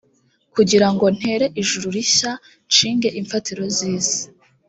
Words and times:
kugira 0.53 0.87
ngo 0.93 1.05
ntere 1.17 1.45
ijuru 1.61 1.85
rishya 1.95 2.31
nshinge 2.69 3.09
imfatiro 3.21 3.63
z 3.75 3.77
isi 3.95 4.21